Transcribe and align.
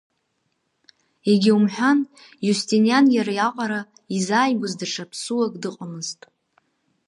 Егьа 1.31 1.51
умҳәан, 1.57 1.99
Иустиниан 2.45 3.05
иара 3.15 3.31
иаҟара 3.35 3.79
изааигәаз 4.15 4.73
даҽа 4.79 5.03
аԥсуак 5.05 5.53
дыҟамызт. 5.61 6.19